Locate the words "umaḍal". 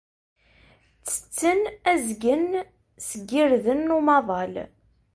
3.97-4.55